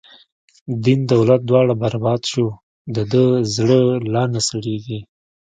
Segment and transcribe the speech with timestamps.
[0.83, 2.45] دین دولت دواړه بر باد شو،
[2.95, 3.23] د ده
[3.55, 3.79] زړه
[4.13, 4.99] لا نه سړیږی